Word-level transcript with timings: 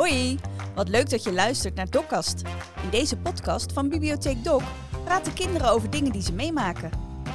Hoi, 0.00 0.38
wat 0.74 0.88
leuk 0.88 1.10
dat 1.10 1.22
je 1.22 1.32
luistert 1.32 1.74
naar 1.74 1.90
Dokkast. 1.90 2.42
In 2.82 2.90
deze 2.90 3.16
podcast 3.16 3.72
van 3.72 3.88
Bibliotheek 3.88 4.44
Dok 4.44 4.62
praten 5.04 5.32
kinderen 5.32 5.70
over 5.70 5.90
dingen 5.90 6.12
die 6.12 6.22
ze 6.22 6.32
meemaken. 6.32 6.90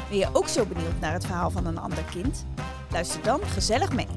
Ben 0.10 0.18
je 0.18 0.30
ook 0.34 0.48
zo 0.48 0.66
benieuwd 0.66 1.00
naar 1.00 1.14
het 1.14 1.26
verhaal 1.26 1.50
van 1.50 1.66
een 1.66 1.78
ander 1.78 2.04
kind? 2.04 2.46
Luister 2.92 3.24
dan 3.24 3.42
gezellig 3.42 3.94
mee. 3.94 4.08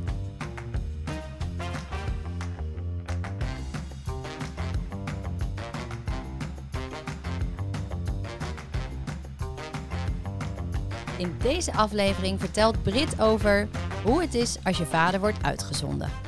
In 11.19 11.37
deze 11.43 11.73
aflevering 11.73 12.41
vertelt 12.41 12.83
Brit 12.83 13.21
over 13.21 13.69
hoe 14.05 14.21
het 14.21 14.35
is 14.35 14.57
als 14.65 14.79
je 14.79 14.87
vader 14.87 15.21
wordt 15.21 15.43
uitgezonden. 15.43 16.28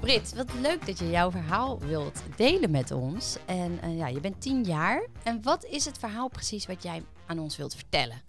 Brit, 0.00 0.34
wat 0.34 0.52
leuk 0.52 0.86
dat 0.86 0.98
je 0.98 1.10
jouw 1.10 1.30
verhaal 1.30 1.78
wilt 1.78 2.22
delen 2.36 2.70
met 2.70 2.90
ons. 2.90 3.36
En 3.46 3.80
eh, 3.80 3.96
ja, 3.96 4.06
je 4.06 4.20
bent 4.20 4.40
tien 4.40 4.64
jaar. 4.64 5.06
En 5.22 5.42
wat 5.42 5.64
is 5.64 5.84
het 5.84 5.98
verhaal 5.98 6.28
precies 6.28 6.66
wat 6.66 6.82
jij 6.82 7.02
aan 7.26 7.38
ons 7.38 7.56
wilt 7.56 7.74
vertellen? 7.74 8.22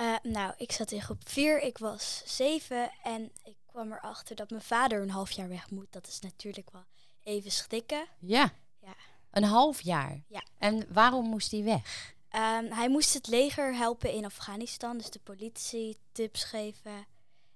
Uh, 0.00 0.14
nou, 0.22 0.52
ik 0.56 0.72
zat 0.72 0.90
in 0.90 1.02
groep 1.02 1.28
4, 1.28 1.62
ik 1.62 1.78
was 1.78 2.22
7 2.24 2.90
en 3.02 3.30
ik 3.42 3.56
kwam 3.66 3.92
erachter 3.92 4.36
dat 4.36 4.50
mijn 4.50 4.62
vader 4.62 5.02
een 5.02 5.10
half 5.10 5.30
jaar 5.30 5.48
weg 5.48 5.70
moet. 5.70 5.86
Dat 5.90 6.06
is 6.06 6.20
natuurlijk 6.20 6.70
wel 6.70 6.84
even 7.22 7.50
schrikken. 7.50 8.06
Ja. 8.18 8.52
Ja. 8.80 8.94
Een 9.30 9.44
half 9.44 9.80
jaar? 9.80 10.22
Ja. 10.28 10.42
En 10.58 10.86
waarom 10.92 11.28
moest 11.28 11.50
hij 11.50 11.62
weg? 11.62 12.14
Um, 12.32 12.72
hij 12.72 12.88
moest 12.88 13.14
het 13.14 13.26
leger 13.26 13.74
helpen 13.76 14.12
in 14.12 14.24
Afghanistan, 14.24 14.98
dus 14.98 15.10
de 15.10 15.20
politie 15.22 15.96
tips 16.12 16.44
geven. 16.44 17.06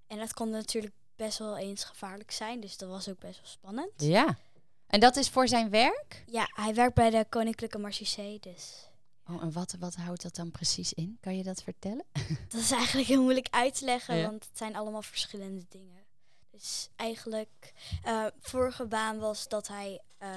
En 0.06 0.18
dat 0.18 0.34
kon 0.34 0.50
natuurlijk 0.50 0.94
best 1.22 1.38
wel 1.38 1.56
eens 1.56 1.84
gevaarlijk 1.84 2.30
zijn, 2.30 2.60
dus 2.60 2.76
dat 2.76 2.88
was 2.88 3.08
ook 3.08 3.18
best 3.18 3.40
wel 3.40 3.50
spannend. 3.50 3.92
Ja. 3.96 4.38
En 4.86 5.00
dat 5.00 5.16
is 5.16 5.28
voor 5.28 5.48
zijn 5.48 5.70
werk? 5.70 6.24
Ja, 6.26 6.48
hij 6.54 6.74
werkt 6.74 6.94
bij 6.94 7.10
de 7.10 7.26
Koninklijke 7.28 7.78
Marchusee, 7.78 8.40
dus... 8.40 8.90
Oh, 9.28 9.42
en 9.42 9.52
wat, 9.52 9.76
wat 9.78 9.94
houdt 9.94 10.22
dat 10.22 10.34
dan 10.34 10.50
precies 10.50 10.92
in? 10.92 11.18
Kan 11.20 11.36
je 11.36 11.42
dat 11.42 11.62
vertellen? 11.62 12.04
Dat 12.48 12.60
is 12.60 12.70
eigenlijk 12.70 13.08
heel 13.08 13.22
moeilijk 13.22 13.48
uit 13.50 13.78
te 13.78 13.84
leggen, 13.84 14.16
ja. 14.16 14.22
want 14.22 14.44
het 14.44 14.58
zijn 14.58 14.76
allemaal 14.76 15.02
verschillende 15.02 15.64
dingen. 15.68 16.04
Dus 16.50 16.88
eigenlijk, 16.96 17.72
uh, 18.06 18.26
vorige 18.40 18.86
baan 18.86 19.18
was 19.18 19.48
dat 19.48 19.68
hij 19.68 20.00
uh, 20.22 20.28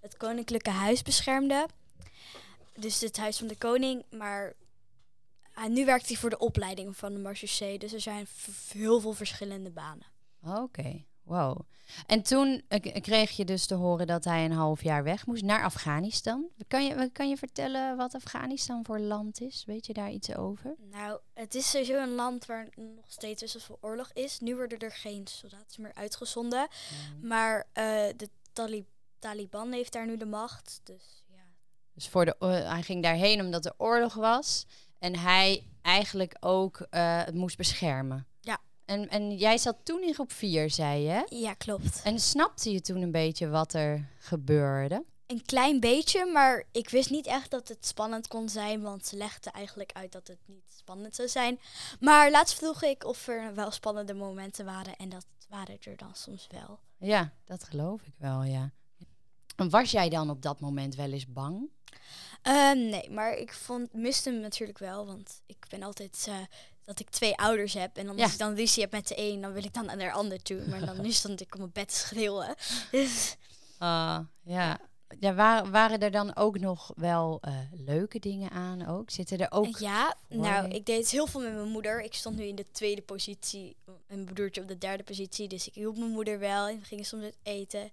het 0.00 0.16
Koninklijke 0.16 0.70
Huis 0.70 1.02
beschermde. 1.02 1.68
Dus 2.74 3.00
het 3.00 3.16
Huis 3.16 3.38
van 3.38 3.46
de 3.46 3.56
Koning, 3.56 4.04
maar 4.10 4.54
uh, 5.58 5.66
nu 5.66 5.84
werkt 5.84 6.08
hij 6.08 6.16
voor 6.16 6.30
de 6.30 6.38
opleiding 6.38 6.96
van 6.96 7.12
de 7.12 7.18
Marchusee. 7.18 7.78
Dus 7.78 7.92
er 7.92 8.00
zijn 8.00 8.26
heel 8.72 9.00
veel 9.00 9.12
verschillende 9.12 9.70
banen. 9.70 10.13
Oké, 10.44 10.60
okay. 10.60 11.06
wow. 11.22 11.60
En 12.06 12.22
toen 12.22 12.62
kreeg 13.00 13.30
je 13.30 13.44
dus 13.44 13.66
te 13.66 13.74
horen 13.74 14.06
dat 14.06 14.24
hij 14.24 14.44
een 14.44 14.52
half 14.52 14.82
jaar 14.82 15.04
weg 15.04 15.26
moest 15.26 15.42
naar 15.42 15.64
Afghanistan. 15.64 16.48
Kan 16.68 16.84
je, 16.84 17.10
kan 17.12 17.28
je 17.28 17.36
vertellen 17.36 17.96
wat 17.96 18.14
Afghanistan 18.14 18.84
voor 18.84 18.98
land 18.98 19.40
is? 19.40 19.64
Weet 19.66 19.86
je 19.86 19.92
daar 19.92 20.10
iets 20.10 20.34
over? 20.36 20.74
Nou, 20.90 21.20
het 21.34 21.54
is 21.54 21.70
sowieso 21.70 22.02
een 22.02 22.14
land 22.14 22.46
waar 22.46 22.68
nog 22.76 23.10
steeds 23.12 23.40
best 23.40 23.52
wel 23.52 23.62
veel 23.62 23.78
oorlog 23.80 24.10
is. 24.12 24.40
Nu 24.40 24.56
worden 24.56 24.78
er 24.78 24.92
geen 24.92 25.26
soldaten 25.26 25.82
meer 25.82 25.94
uitgezonden. 25.94 26.68
Mm. 26.68 27.28
Maar 27.28 27.56
uh, 27.56 27.74
de 28.16 28.28
Talib 28.52 28.86
Taliban 29.18 29.72
heeft 29.72 29.92
daar 29.92 30.06
nu 30.06 30.16
de 30.16 30.26
macht. 30.26 30.80
Dus 30.84 31.24
dus 31.94 32.08
voor 32.08 32.24
de, 32.24 32.36
uh, 32.40 32.70
hij 32.70 32.82
ging 32.82 33.02
daarheen 33.02 33.40
omdat 33.40 33.64
er 33.64 33.74
oorlog 33.76 34.14
was. 34.14 34.66
En 34.98 35.18
hij 35.18 35.66
eigenlijk 35.82 36.36
ook 36.40 36.86
uh, 36.90 37.24
het 37.24 37.34
moest 37.34 37.56
beschermen. 37.56 38.26
En, 38.84 39.08
en 39.08 39.36
jij 39.36 39.58
zat 39.58 39.76
toen 39.82 40.02
in 40.02 40.14
groep 40.14 40.32
4, 40.32 40.70
zei 40.70 41.02
je? 41.02 41.26
Ja, 41.28 41.54
klopt. 41.54 42.00
En 42.04 42.18
snapte 42.20 42.72
je 42.72 42.80
toen 42.80 43.02
een 43.02 43.10
beetje 43.10 43.48
wat 43.48 43.72
er 43.72 44.08
gebeurde? 44.18 45.04
Een 45.26 45.42
klein 45.44 45.80
beetje, 45.80 46.26
maar 46.26 46.64
ik 46.72 46.88
wist 46.88 47.10
niet 47.10 47.26
echt 47.26 47.50
dat 47.50 47.68
het 47.68 47.86
spannend 47.86 48.28
kon 48.28 48.48
zijn. 48.48 48.82
Want 48.82 49.06
ze 49.06 49.16
legden 49.16 49.52
eigenlijk 49.52 49.92
uit 49.92 50.12
dat 50.12 50.26
het 50.26 50.38
niet 50.46 50.74
spannend 50.76 51.14
zou 51.14 51.28
zijn. 51.28 51.60
Maar 52.00 52.30
laatst 52.30 52.58
vroeg 52.58 52.82
ik 52.82 53.04
of 53.04 53.28
er 53.28 53.54
wel 53.54 53.70
spannende 53.70 54.14
momenten 54.14 54.64
waren. 54.64 54.96
En 54.96 55.08
dat 55.08 55.26
waren 55.48 55.78
er 55.80 55.96
dan 55.96 56.14
soms 56.14 56.46
wel. 56.50 56.78
Ja, 56.98 57.32
dat 57.44 57.64
geloof 57.64 58.02
ik 58.02 58.14
wel, 58.18 58.42
ja. 58.42 58.72
Was 59.56 59.90
jij 59.90 60.08
dan 60.08 60.30
op 60.30 60.42
dat 60.42 60.60
moment 60.60 60.94
wel 60.94 61.12
eens 61.12 61.26
bang? 61.26 61.68
Uh, 62.46 62.72
nee, 62.72 63.10
maar 63.10 63.36
ik 63.36 63.52
vond, 63.52 63.92
miste 63.92 64.30
hem 64.30 64.40
natuurlijk 64.40 64.78
wel. 64.78 65.06
Want 65.06 65.42
ik 65.46 65.66
ben 65.68 65.82
altijd 65.82 66.26
uh, 66.28 66.36
dat 66.84 67.00
ik 67.00 67.10
twee 67.10 67.36
ouders 67.36 67.74
heb. 67.74 67.96
En 67.96 68.06
dan 68.06 68.16
ja. 68.16 68.22
als 68.22 68.32
ik 68.32 68.38
dan 68.38 68.54
ruzie 68.54 68.82
heb 68.82 68.92
met 68.92 69.08
de 69.08 69.14
een, 69.18 69.40
dan 69.40 69.52
wil 69.52 69.64
ik 69.64 69.74
dan 69.74 69.86
naar 69.86 69.96
de 69.96 70.12
ander 70.12 70.42
toe. 70.42 70.68
Maar 70.68 70.84
dan 70.84 71.00
nu 71.04 71.10
stond 71.10 71.40
ik 71.40 71.52
op 71.52 71.58
mijn 71.58 71.72
bed 71.72 71.88
te 71.88 71.94
schreeuwen. 71.94 72.54
Dus. 72.90 73.36
Uh, 73.80 74.18
ja. 74.42 74.78
Ja, 75.20 75.34
waren, 75.34 75.70
waren 75.70 75.98
er 75.98 76.10
dan 76.10 76.36
ook 76.36 76.58
nog 76.58 76.92
wel 76.96 77.40
uh, 77.48 77.58
leuke 77.72 78.18
dingen 78.18 78.50
aan 78.50 78.86
ook? 78.86 79.10
Zitten 79.10 79.38
er 79.38 79.52
ook... 79.52 79.78
Ja, 79.78 80.14
nou, 80.28 80.68
ik 80.68 80.86
deed 80.86 81.10
heel 81.10 81.26
veel 81.26 81.40
met 81.40 81.54
mijn 81.54 81.68
moeder. 81.68 82.02
Ik 82.02 82.14
stond 82.14 82.36
nu 82.36 82.44
in 82.44 82.54
de 82.54 82.70
tweede 82.70 83.02
positie 83.02 83.76
en 83.86 83.94
mijn 84.06 84.34
broertje 84.34 84.62
op 84.62 84.68
de 84.68 84.78
derde 84.78 85.02
positie. 85.02 85.48
Dus 85.48 85.66
ik 85.68 85.74
hielp 85.74 85.96
mijn 85.96 86.10
moeder 86.10 86.38
wel 86.38 86.68
en 86.68 86.78
we 86.78 86.84
gingen 86.84 87.04
soms 87.04 87.22
uit 87.22 87.36
eten. 87.42 87.90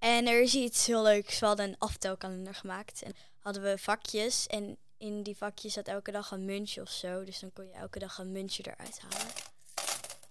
En 0.00 0.26
er 0.26 0.42
is 0.42 0.54
iets 0.54 0.86
heel 0.86 1.02
leuks. 1.02 1.38
We 1.38 1.46
hadden 1.46 1.68
een 1.68 1.78
aftelkalender 1.78 2.54
gemaakt. 2.54 3.02
En 3.02 3.14
hadden 3.38 3.62
we 3.62 3.78
vakjes. 3.78 4.46
En 4.46 4.76
in 4.98 5.22
die 5.22 5.36
vakjes 5.36 5.72
zat 5.72 5.88
elke 5.88 6.10
dag 6.10 6.30
een 6.30 6.44
muntje 6.44 6.80
of 6.80 6.90
zo. 6.90 7.24
Dus 7.24 7.40
dan 7.40 7.52
kon 7.52 7.66
je 7.66 7.72
elke 7.72 7.98
dag 7.98 8.18
een 8.18 8.32
muntje 8.32 8.62
eruit 8.62 9.00
halen. 9.00 9.32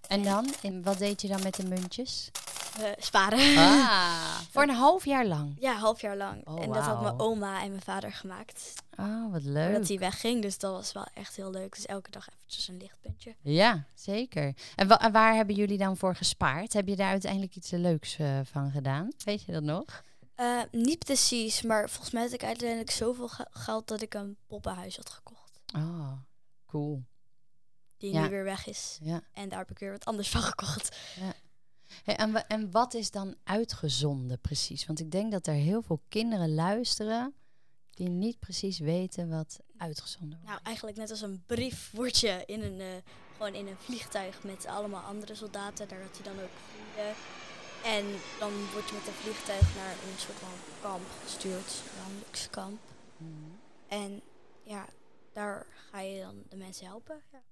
En 0.08 0.22
dan? 0.22 0.54
En 0.62 0.82
wat 0.82 0.98
deed 0.98 1.22
je 1.22 1.28
dan 1.28 1.42
met 1.42 1.54
de 1.54 1.66
muntjes? 1.66 2.30
Uh, 2.78 2.86
sparen. 2.98 3.56
Ah, 3.56 4.40
voor 4.52 4.62
een 4.62 4.70
half 4.70 5.04
jaar 5.04 5.26
lang? 5.26 5.56
Ja, 5.58 5.74
half 5.74 6.00
jaar 6.00 6.16
lang. 6.16 6.46
Oh, 6.46 6.62
en 6.62 6.72
dat 6.72 6.84
wow. 6.84 6.86
had 6.86 7.02
mijn 7.02 7.20
oma 7.20 7.62
en 7.62 7.70
mijn 7.70 7.82
vader 7.82 8.12
gemaakt. 8.12 8.74
Oh, 8.96 9.32
wat 9.32 9.42
leuk. 9.42 9.74
Dat 9.74 9.88
hij 9.88 9.98
wegging, 9.98 10.42
dus 10.42 10.58
dat 10.58 10.72
was 10.72 10.92
wel 10.92 11.06
echt 11.14 11.36
heel 11.36 11.50
leuk. 11.50 11.74
Dus 11.74 11.86
elke 11.86 12.10
dag 12.10 12.28
eventjes 12.28 12.68
een 12.68 12.76
lichtpuntje. 12.76 13.34
Ja, 13.42 13.84
zeker. 13.94 14.54
En, 14.76 14.88
wa 14.88 15.00
en 15.00 15.12
waar 15.12 15.34
hebben 15.34 15.54
jullie 15.54 15.78
dan 15.78 15.96
voor 15.96 16.16
gespaard? 16.16 16.72
Heb 16.72 16.88
je 16.88 16.96
daar 16.96 17.10
uiteindelijk 17.10 17.56
iets 17.56 17.70
leuks 17.70 18.18
uh, 18.18 18.40
van 18.44 18.70
gedaan? 18.70 19.08
Weet 19.24 19.42
je 19.42 19.52
dat 19.52 19.62
nog? 19.62 20.02
Uh, 20.36 20.62
niet 20.70 21.04
precies, 21.04 21.62
maar 21.62 21.90
volgens 21.90 22.10
mij 22.10 22.22
had 22.22 22.32
ik 22.32 22.44
uiteindelijk 22.44 22.90
zoveel 22.90 23.28
ge 23.28 23.46
geld 23.50 23.88
dat 23.88 24.02
ik 24.02 24.14
een 24.14 24.36
poppenhuis 24.46 24.96
had 24.96 25.10
gekocht. 25.10 25.60
Oh, 25.76 26.12
cool. 26.66 27.04
Die 27.96 28.12
ja. 28.12 28.22
nu 28.22 28.28
weer 28.28 28.44
weg 28.44 28.66
is. 28.66 28.98
Ja. 29.02 29.22
En 29.32 29.48
daar 29.48 29.58
heb 29.58 29.70
ik 29.70 29.78
weer 29.78 29.90
wat 29.90 30.04
anders 30.04 30.28
van 30.28 30.42
gekocht. 30.42 30.96
Ja. 31.20 31.32
Hey, 32.04 32.16
en, 32.16 32.48
en 32.48 32.70
wat 32.70 32.94
is 32.94 33.10
dan 33.10 33.34
uitgezonden 33.44 34.40
precies? 34.40 34.86
Want 34.86 35.00
ik 35.00 35.10
denk 35.10 35.32
dat 35.32 35.46
er 35.46 35.54
heel 35.54 35.82
veel 35.82 36.00
kinderen 36.08 36.54
luisteren 36.54 37.34
die 37.90 38.08
niet 38.08 38.38
precies 38.38 38.78
weten 38.78 39.28
wat 39.28 39.60
uitgezonden 39.76 40.38
wordt. 40.38 40.50
Nou, 40.50 40.60
eigenlijk 40.62 40.96
net 40.96 41.10
als 41.10 41.20
een 41.20 41.42
brief 41.46 41.90
word 41.92 42.18
je 42.18 42.42
in 42.46 42.62
een, 42.62 42.80
uh, 42.80 42.86
gewoon 43.36 43.54
in 43.54 43.66
een 43.66 43.76
vliegtuig 43.78 44.42
met 44.42 44.66
allemaal 44.66 45.02
andere 45.02 45.34
soldaten. 45.34 45.88
Daar 45.88 46.02
had 46.02 46.16
hij 46.16 46.24
dan 46.34 46.42
ook 46.44 46.50
vrienden. 46.70 47.14
En 47.84 48.04
dan 48.38 48.52
word 48.72 48.88
je 48.88 48.94
met 48.94 49.06
een 49.06 49.22
vliegtuig 49.22 49.74
naar 49.76 49.92
een 49.92 50.18
soort 50.18 50.38
van 50.38 50.48
kamp 50.80 51.04
gestuurd, 51.24 51.82
een. 52.52 52.78
Mm 53.16 53.28
-hmm. 53.34 53.58
En 53.88 54.22
ja, 54.62 54.86
daar 55.32 55.66
ga 55.90 56.00
je 56.00 56.20
dan 56.20 56.42
de 56.48 56.56
mensen 56.56 56.86
helpen. 56.86 57.22
Ja. 57.32 57.42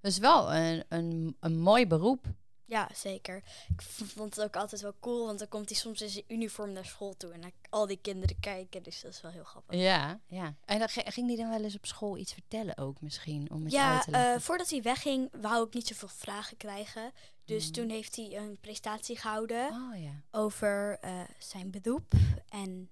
Dus 0.00 0.18
wel 0.18 0.54
een, 0.54 0.84
een, 0.88 1.36
een 1.40 1.58
mooi 1.58 1.86
beroep. 1.86 2.26
Ja, 2.64 2.88
zeker. 2.94 3.42
Ik 3.68 3.82
vond 3.82 4.36
het 4.36 4.44
ook 4.44 4.56
altijd 4.56 4.80
wel 4.80 4.94
cool, 5.00 5.26
want 5.26 5.38
dan 5.38 5.48
komt 5.48 5.68
hij 5.68 5.78
soms 5.78 6.00
in 6.00 6.08
zijn 6.08 6.24
uniform 6.28 6.72
naar 6.72 6.84
school 6.84 7.16
toe 7.16 7.32
en 7.32 7.40
dan 7.40 7.52
al 7.70 7.86
die 7.86 7.98
kinderen 8.02 8.40
kijken, 8.40 8.82
dus 8.82 9.00
dat 9.00 9.12
is 9.12 9.20
wel 9.20 9.30
heel 9.30 9.44
grappig. 9.44 9.78
Ja, 9.78 10.20
ja. 10.26 10.54
En 10.64 10.78
dan 10.78 10.88
ging 10.88 11.26
hij 11.26 11.36
dan 11.36 11.48
wel 11.50 11.64
eens 11.64 11.76
op 11.76 11.86
school 11.86 12.16
iets 12.16 12.32
vertellen 12.32 12.78
ook 12.78 13.00
misschien? 13.00 13.50
Om 13.50 13.62
het 13.62 13.72
ja, 13.72 13.94
uit 13.94 14.02
te 14.04 14.10
leggen? 14.10 14.34
Uh, 14.34 14.40
voordat 14.40 14.70
hij 14.70 14.82
wegging, 14.82 15.28
wou 15.40 15.66
ik 15.66 15.74
niet 15.74 15.86
zoveel 15.86 16.08
vragen 16.08 16.56
krijgen. 16.56 17.12
Dus 17.44 17.66
mm. 17.66 17.72
toen 17.72 17.88
heeft 17.88 18.16
hij 18.16 18.36
een 18.36 18.58
presentatie 18.60 19.16
gehouden 19.16 19.70
oh, 19.70 20.00
ja. 20.02 20.22
over 20.30 20.98
uh, 21.04 21.20
zijn 21.38 21.70
beroep 21.70 22.12
en 22.48 22.90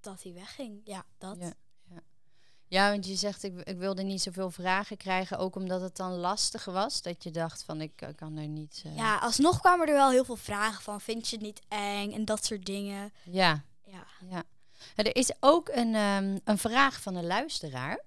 dat 0.00 0.22
hij 0.22 0.32
wegging. 0.32 0.80
Ja, 0.84 1.04
dat. 1.18 1.36
Ja. 1.40 1.52
Ja, 2.76 2.90
want 2.90 3.06
je 3.06 3.14
zegt 3.14 3.42
ik, 3.42 3.60
ik 3.62 3.78
wilde 3.78 4.02
niet 4.02 4.22
zoveel 4.22 4.50
vragen 4.50 4.96
krijgen, 4.96 5.38
ook 5.38 5.56
omdat 5.56 5.80
het 5.80 5.96
dan 5.96 6.12
lastig 6.12 6.64
was. 6.64 7.02
Dat 7.02 7.22
je 7.22 7.30
dacht 7.30 7.64
van 7.64 7.80
ik 7.80 7.92
kan 8.16 8.36
er 8.36 8.48
niet. 8.48 8.82
Uh... 8.86 8.96
Ja, 8.96 9.16
alsnog 9.16 9.60
kwamen 9.60 9.86
er 9.86 9.94
wel 9.94 10.10
heel 10.10 10.24
veel 10.24 10.36
vragen 10.36 10.82
van 10.82 11.00
vind 11.00 11.28
je 11.28 11.36
het 11.36 11.44
niet 11.44 11.60
eng 11.68 12.12
en 12.12 12.24
dat 12.24 12.44
soort 12.44 12.66
dingen. 12.66 13.12
Ja. 13.22 13.62
Ja. 13.84 14.06
ja. 14.30 14.42
Er 14.94 15.16
is 15.16 15.32
ook 15.40 15.68
een, 15.68 15.94
um, 15.94 16.40
een 16.44 16.58
vraag 16.58 17.00
van 17.00 17.14
een 17.14 17.26
luisteraar. 17.26 18.00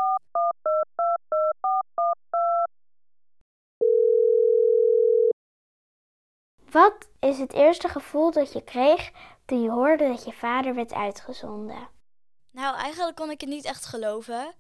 Wat 6.72 7.08
is 7.20 7.38
het 7.38 7.54
eerste 7.54 7.88
gevoel 7.88 8.32
dat 8.32 8.54
je 8.54 8.64
kreeg 8.64 9.12
toen 9.46 9.62
je 9.62 9.70
hoorde 9.70 10.08
dat 10.08 10.24
je 10.26 10.32
vader 10.32 10.76
werd 10.76 10.94
uitgezonden? 10.94 11.98
Nou, 12.52 12.76
eigenlijk 12.78 13.16
kon 13.16 13.32
ik 13.32 13.42
het 13.42 13.50
niet 13.50 13.66
echt 13.66 13.86
geloven. 13.86 14.54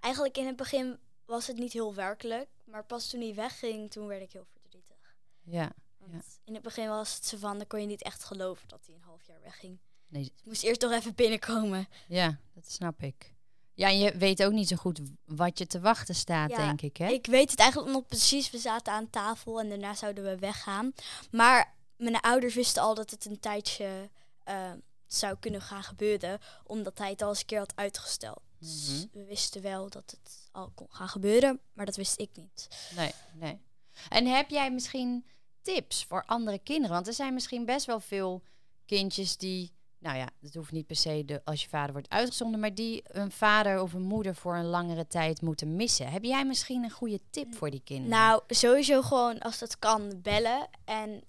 Eigenlijk 0.00 0.36
in 0.36 0.46
het 0.46 0.56
begin 0.56 0.98
was 1.24 1.46
het 1.46 1.56
niet 1.56 1.72
heel 1.72 1.94
werkelijk. 1.94 2.48
Maar 2.64 2.84
pas 2.84 3.08
toen 3.10 3.20
hij 3.20 3.34
wegging, 3.34 3.90
toen 3.90 4.06
werd 4.06 4.22
ik 4.22 4.32
heel 4.32 4.46
verdrietig. 4.52 5.16
Ja. 5.42 5.70
Want 5.98 6.24
in 6.44 6.54
het 6.54 6.62
begin 6.62 6.88
was 6.88 7.14
het 7.14 7.26
zo 7.26 7.36
van, 7.36 7.58
dan 7.58 7.66
kon 7.66 7.80
je 7.80 7.86
niet 7.86 8.02
echt 8.02 8.24
geloven 8.24 8.68
dat 8.68 8.86
hij 8.86 8.94
een 8.94 9.02
half 9.02 9.26
jaar 9.26 9.40
wegging. 9.42 9.78
Nee, 10.08 10.22
Ik 10.24 10.32
moest 10.44 10.62
eerst 10.62 10.80
toch 10.80 10.92
even 10.92 11.14
binnenkomen. 11.14 11.88
ja, 12.08 12.38
dat 12.54 12.70
snap 12.70 13.02
ik. 13.02 13.34
Ja, 13.74 13.88
en 13.88 13.98
je 13.98 14.16
weet 14.16 14.42
ook 14.44 14.52
niet 14.52 14.68
zo 14.68 14.76
goed 14.76 15.00
wat 15.24 15.58
je 15.58 15.66
te 15.66 15.80
wachten 15.80 16.14
staat, 16.14 16.50
Ja, 16.50 16.56
denk 16.56 16.80
ik, 16.82 16.96
hè? 16.96 17.08
Ik 17.08 17.26
weet 17.26 17.50
het 17.50 17.60
eigenlijk 17.60 17.92
nog 17.92 18.06
precies. 18.06 18.50
We 18.50 18.58
zaten 18.58 18.92
aan 18.92 19.10
tafel 19.10 19.60
en 19.60 19.68
daarna 19.68 19.94
zouden 19.94 20.24
we 20.24 20.38
weggaan. 20.38 20.92
Maar 21.30 21.74
mijn 21.96 22.20
ouders 22.20 22.54
wisten 22.54 22.82
al 22.82 22.94
dat 22.94 23.10
het 23.10 23.24
een 23.24 23.40
tijdje 23.40 24.10
eh, 24.44 24.72
zou 25.06 25.36
kunnen 25.40 25.60
gaan 25.60 25.82
gebeuren. 25.82 26.38
Omdat 26.64 26.98
hij 26.98 27.10
het 27.10 27.22
al 27.22 27.28
eens 27.28 27.40
een 27.40 27.46
keer 27.46 27.58
had 27.58 27.72
uitgesteld. 27.76 28.40
Dus 28.58 28.88
Mhm. 28.88 29.06
we 29.18 29.24
wisten 29.24 29.62
wel 29.62 29.90
dat 29.90 30.10
het 30.10 30.48
al 30.52 30.70
kon 30.74 30.86
gaan 30.90 31.08
gebeuren. 31.08 31.60
Maar 31.72 31.86
dat 31.86 31.96
wist 31.96 32.20
ik 32.20 32.30
niet. 32.34 32.68
Nee, 32.96 33.12
nee. 33.34 33.60
En 34.08 34.26
heb 34.26 34.50
jij 34.50 34.70
misschien 34.72 35.24
tips 35.62 36.04
voor 36.04 36.24
andere 36.26 36.58
kinderen? 36.58 36.94
Want 36.94 37.06
er 37.06 37.12
zijn 37.12 37.34
misschien 37.34 37.64
best 37.64 37.86
wel 37.86 38.00
veel 38.00 38.42
kindjes 38.86 39.36
die, 39.36 39.72
nou 39.98 40.16
ja, 40.16 40.28
het 40.40 40.54
hoeft 40.54 40.72
niet 40.72 40.86
per 40.86 40.96
se 40.96 41.22
de, 41.24 41.40
als 41.44 41.62
je 41.62 41.68
vader 41.68 41.92
wordt 41.92 42.08
uitgezonden, 42.08 42.60
maar 42.60 42.74
die 42.74 43.02
een 43.04 43.30
vader 43.32 43.80
of 43.82 43.92
een 43.92 44.02
moeder 44.02 44.34
voor 44.34 44.56
een 44.56 44.66
langere 44.66 45.06
tijd 45.06 45.42
moeten 45.42 45.76
missen. 45.76 46.08
Heb 46.10 46.22
jij 46.24 46.44
misschien 46.46 46.84
een 46.84 46.90
goede 46.90 47.20
tip 47.30 47.54
voor 47.54 47.70
die 47.70 47.80
kinderen? 47.84 48.10
Nou, 48.18 48.42
sowieso 48.48 49.02
gewoon 49.02 49.38
als 49.38 49.58
dat 49.58 49.78
kan 49.78 50.20
bellen. 50.22 50.68
En 50.84 51.22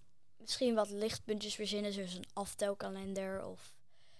misschien 0.47 0.75
wat 0.75 0.89
lichtpuntjes 0.89 1.55
verzinnen. 1.55 1.93
Zoals 1.93 2.13
een 2.13 2.25
aftelkalender 2.33 3.45
of 3.45 3.73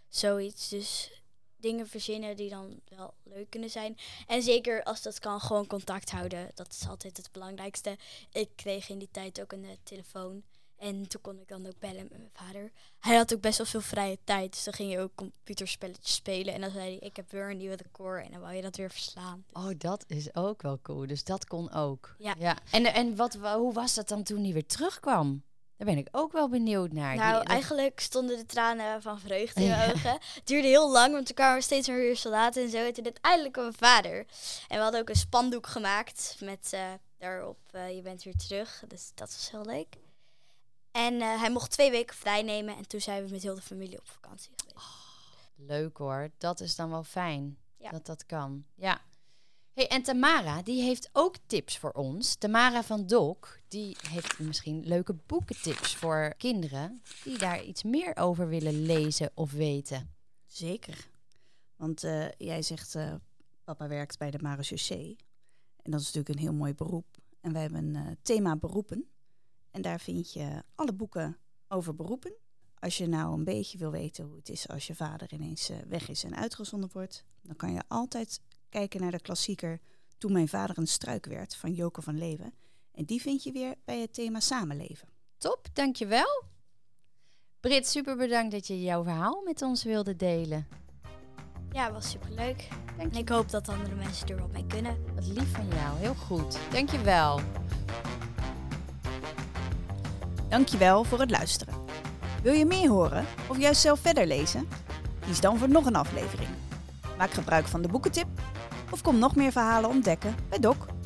zoiets. 0.10 0.70
Dus 0.70 1.12
dingen 1.56 1.88
verzinnen 1.88 2.36
die 2.36 2.50
dan 2.50 2.80
wel 2.90 3.14
leuk 3.24 3.50
kunnen 3.50 3.70
zijn. 3.70 3.98
En 4.28 4.42
zeker 4.42 4.84
als 4.84 5.02
dat 5.02 5.20
kan, 5.20 5.40
gewoon 5.42 5.68
contact 5.68 6.12
houden. 6.12 6.52
Dat 6.54 6.74
is 6.82 6.88
altijd 6.88 7.18
het 7.18 7.32
belangrijkste. 7.32 7.98
Ik 8.32 8.50
kreeg 8.56 8.90
in 8.90 8.98
die 9.00 9.10
tijd 9.12 9.42
ook 9.42 9.52
een 9.52 9.66
eh, 9.66 9.72
telefoon. 9.84 10.44
En 10.78 11.08
toen 11.08 11.22
kon 11.22 11.40
ik 11.40 11.48
dan 11.48 11.66
ook 11.68 11.80
bellen 11.80 12.08
met 12.10 12.18
mijn 12.18 12.30
vader. 12.34 12.72
Hij 13.00 13.16
had 13.16 13.34
ook 13.34 13.42
best 13.42 13.58
wel 13.58 13.68
veel 13.68 13.82
vrije 13.82 14.18
tijd. 14.24 14.52
Dus 14.52 14.64
dan 14.64 14.74
ging 14.74 14.92
je 14.92 15.00
ook 15.00 15.16
computerspelletjes 15.16 16.14
spelen. 16.16 16.54
En 16.54 16.62
dan 16.62 16.72
zei 16.72 16.84
hij, 16.84 17.08
ik 17.10 17.16
heb 17.16 17.32
weer 17.32 17.50
een 17.50 17.58
nieuwe 17.58 17.76
record. 17.76 18.26
En 18.26 18.32
dan 18.32 18.42
wou 18.42 18.54
je 18.54 18.62
dat 18.62 18.76
weer 18.76 18.92
verslaan. 18.92 19.44
Dus 19.54 19.64
Oh, 19.64 19.70
dat 19.78 20.04
is 20.08 20.36
ook 20.36 20.62
wel 20.62 20.80
cool. 20.82 21.08
Dus 21.08 21.24
dat 21.24 21.46
kon 21.46 21.72
ook. 21.72 22.16
Ja. 22.18 22.58
En, 22.72 22.86
en 22.86 23.16
wat, 23.16 23.34
wa- 23.34 23.58
hoe 23.58 23.74
was 23.74 23.94
dat 23.94 24.08
dan 24.08 24.24
toen 24.24 24.44
hij 24.44 24.54
weer 24.54 24.66
terugkwam? 24.66 25.44
Daar 25.78 25.88
ben 25.88 25.98
ik 25.98 26.08
ook 26.12 26.32
wel 26.32 26.50
benieuwd 26.50 26.92
naar. 26.92 27.16
Nou, 27.16 27.44
eigenlijk 27.44 28.00
stonden 28.00 28.38
de 28.38 28.46
tranen 28.46 29.02
van 29.02 29.20
vreugde 29.20 29.62
in 29.62 29.70
mijn 29.70 29.92
ogen. 29.94 30.12
Het 30.12 30.42
duurde 30.44 30.68
heel 30.68 30.92
lang, 30.92 31.14
want 31.14 31.28
er 31.30 31.34
kwamen 31.34 31.62
steeds 31.64 31.88
meer 31.88 32.18
soldaten 32.18 32.64
en 32.64 32.70
zo. 32.70 32.78
En 32.78 32.94
toen 32.94 33.04
uiteindelijk 33.04 33.54
kwam 33.54 33.66
mijn 33.66 33.78
vader. 33.78 34.18
En 34.68 34.78
we 34.78 34.84
hadden 34.84 35.00
ook 35.02 35.10
een 35.10 35.16
spandoek 35.16 35.68
gemaakt 35.68 36.38
met 36.40 36.70
eh, 36.74 36.86
daarop 37.18 37.58
eh, 37.72 37.96
je 37.96 38.02
bent 38.02 38.24
weer 38.24 38.36
terug. 38.36 38.84
Dus 38.88 39.12
dat 39.16 39.28
was 39.34 39.52
heel 39.52 39.66
leuk. 39.66 39.96
En 40.92 41.22
eh, 41.22 41.40
hij 41.40 41.52
mocht 41.52 41.72
twee 41.72 41.92
weken 41.92 42.16
vrij 42.16 42.42
nemen 42.42 42.78
en 42.78 42.88
toen 42.88 43.02
zijn 43.02 43.26
we 43.26 43.32
met 43.32 43.44
heel 43.44 43.56
de 43.56 43.62
familie 43.62 44.00
op 44.00 44.08
vakantie 44.08 44.52
geweest. 44.56 44.88
Leuk 45.56 45.98
hoor. 45.98 46.30
Dat 46.38 46.60
is 46.60 46.76
dan 46.76 46.90
wel 46.90 47.04
fijn 47.04 47.58
Ja. 47.78 47.90
dat 47.90 48.06
dat 48.06 48.26
kan. 48.26 48.66
Ja. 48.76 49.02
Hey, 49.78 49.88
en 49.88 50.02
Tamara, 50.02 50.62
die 50.62 50.82
heeft 50.82 51.10
ook 51.14 51.36
tips 51.46 51.78
voor 51.78 51.92
ons. 51.92 52.36
Tamara 52.36 52.84
van 52.84 53.08
Dok, 53.08 53.60
die 53.68 53.98
heeft 54.10 54.40
misschien 54.40 54.88
leuke 54.88 55.14
boekentips 55.14 55.96
voor 55.96 56.34
kinderen 56.38 57.02
die 57.24 57.38
daar 57.38 57.64
iets 57.64 57.84
meer 57.84 58.16
over 58.16 58.48
willen 58.48 58.82
lezen 58.82 59.32
of 59.34 59.52
weten. 59.52 60.10
Zeker. 60.46 61.10
Want 61.76 62.04
eh, 62.04 62.32
jij 62.32 62.62
zegt, 62.62 62.96
eh, 62.96 63.14
papa 63.64 63.88
werkt 63.88 64.18
bij 64.18 64.32
de 64.32 64.40
marechaussee. 64.42 65.16
En 65.82 65.92
dat 65.92 66.00
is 66.00 66.06
natuurlijk 66.06 66.36
een 66.36 66.46
heel 66.46 66.54
mooi 66.54 66.74
beroep. 66.74 67.18
En 67.42 67.54
wij 67.54 67.62
hebben 67.62 67.84
een 67.84 67.96
eh, 67.96 68.12
thema 68.22 68.56
beroepen. 68.56 69.10
En 69.72 69.82
daar 69.82 70.00
vind 70.00 70.34
je 70.34 70.64
alle 70.76 70.94
boeken 70.94 71.38
over 71.68 71.96
beroepen. 71.96 72.34
Als 72.80 72.98
je 72.98 73.08
nou 73.08 73.34
een 73.34 73.44
beetje 73.44 73.78
wil 73.78 73.92
weten 73.92 74.26
hoe 74.26 74.36
het 74.36 74.50
is 74.50 74.68
als 74.68 74.88
je 74.88 74.96
vader 74.96 75.34
ineens 75.34 75.72
weg 75.88 76.10
is 76.10 76.24
en 76.24 76.36
uitgezonden 76.36 76.90
wordt, 76.94 77.26
dan 77.42 77.56
kan 77.56 77.74
je 77.74 77.82
altijd 77.88 78.42
kijken 78.70 79.02
naar 79.02 79.12
de 79.12 79.22
klassieker 79.22 79.80
Toen 80.18 80.32
mijn 80.32 80.48
vader 80.48 80.78
een 80.78 80.88
struik 80.88 81.26
werd 81.26 81.56
van 81.56 81.74
Joke 81.74 82.02
van 82.02 82.18
Leeuwen. 82.18 82.54
En 82.92 83.06
die 83.06 83.22
vind 83.22 83.44
je 83.44 83.52
weer 83.52 83.76
bij 83.86 84.00
het 84.00 84.14
thema 84.14 84.40
samenleven. 84.40 85.08
Top, 85.38 85.68
dankjewel. 85.74 86.44
Brit, 87.60 87.88
super 87.88 88.18
bedankt 88.18 88.52
dat 88.52 88.68
je 88.68 88.82
jouw 88.82 89.04
verhaal 89.04 89.42
met 89.46 89.62
ons 89.62 89.84
wilde 89.84 90.16
delen. 90.16 90.68
Ja, 91.72 91.92
was 91.92 92.10
superleuk. 92.10 92.68
Dank 92.98 93.14
En 93.14 93.20
ik 93.20 93.30
hoop 93.30 93.50
dat 93.50 93.70
andere 93.70 93.96
mensen 93.96 94.28
er 94.28 94.40
wat 94.40 94.52
mee 94.52 94.66
kunnen. 94.68 95.16
Wat 95.16 95.28
lief 95.28 95.52
van 95.52 95.68
jou, 95.68 95.98
heel 95.98 96.16
goed. 96.16 96.58
Dankjewel. 96.72 97.40
Dankjewel 100.50 101.04
voor 101.04 101.20
het 101.20 101.32
luisteren. 101.32 101.74
Wil 102.44 102.54
je 102.54 102.66
meer 102.66 102.90
horen 102.90 103.26
of 103.50 103.58
juist 103.58 103.82
zelf 103.82 104.00
verder 104.00 104.28
lezen? 104.28 104.68
Kies 105.20 105.42
dan 105.42 105.58
voor 105.58 105.70
nog 105.70 105.86
een 105.86 105.96
aflevering. 105.96 106.50
Maak 107.18 107.32
gebruik 107.32 107.66
van 107.68 107.82
de 107.82 107.88
boekentip 107.88 108.28
of 108.90 109.02
kom 109.02 109.20
nog 109.20 109.36
meer 109.36 109.52
verhalen 109.52 109.90
ontdekken 109.90 110.36
bij 110.50 110.60
Doc. 110.60 110.97